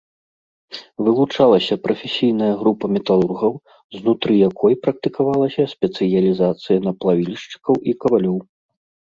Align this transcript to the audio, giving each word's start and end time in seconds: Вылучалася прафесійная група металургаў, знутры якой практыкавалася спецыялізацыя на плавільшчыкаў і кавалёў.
Вылучалася 1.07 1.75
прафесійная 1.85 2.47
група 2.61 2.85
металургаў, 2.95 3.53
знутры 3.99 4.33
якой 4.49 4.73
практыкавалася 4.87 5.67
спецыялізацыя 5.75 6.77
на 6.89 6.97
плавільшчыкаў 7.07 7.75
і 7.93 7.97
кавалёў. 8.03 8.39